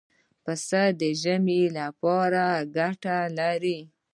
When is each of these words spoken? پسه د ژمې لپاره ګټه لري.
پسه 0.43 0.83
د 0.99 1.01
ژمې 1.21 1.63
لپاره 1.77 2.43
ګټه 2.77 3.17
لري. 3.37 3.79